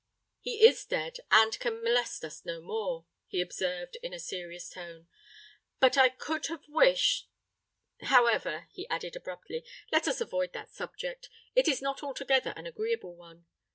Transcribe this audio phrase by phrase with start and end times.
[0.39, 5.07] "He is dead—and can molest us no more," he observed, in a serious tone.
[5.79, 11.83] "But I could have wished——However," he added, abruptly, "let us avoid that subject: it is
[11.83, 13.45] not altogether an agreeable one.